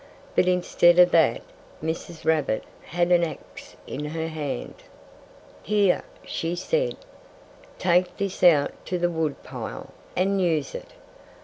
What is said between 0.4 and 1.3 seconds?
instead of